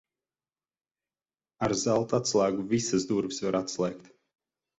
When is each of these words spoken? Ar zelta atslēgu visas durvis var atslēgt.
Ar 1.67 1.75
zelta 1.81 2.21
atslēgu 2.23 2.67
visas 2.73 3.07
durvis 3.13 3.45
var 3.49 3.61
atslēgt. 3.61 4.11